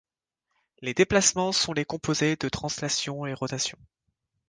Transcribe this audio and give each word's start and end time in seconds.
Les 0.81 0.95
déplacements 0.95 1.51
sont 1.51 1.73
les 1.73 1.85
composés 1.85 2.35
de 2.35 2.49
translations 2.49 3.27
et 3.27 3.35
rotations. 3.35 3.77